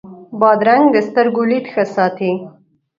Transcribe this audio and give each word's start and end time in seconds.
بادرنګ 0.39 0.85
د 0.93 0.97
سترګو 1.07 1.43
لید 1.49 1.65
ښه 1.73 1.83
ساتي. 1.95 2.31